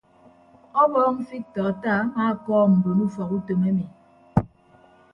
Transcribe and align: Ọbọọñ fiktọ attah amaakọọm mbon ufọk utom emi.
Ọbọọñ 0.81 1.13
fiktọ 1.27 1.59
attah 1.71 1.99
amaakọọm 2.17 2.69
mbon 2.77 2.99
ufọk 3.05 3.29
utom 3.37 3.61
emi. 3.69 3.85